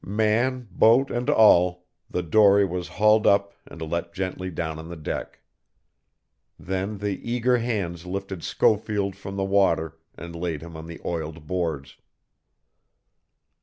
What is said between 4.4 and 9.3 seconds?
down on the deck. Then the eager hands lifted Schofield